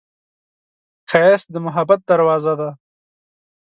ښایست 1.09 1.47
د 1.51 1.55
محبت 1.65 1.99
دروازه 2.11 2.53
ده 2.59 2.69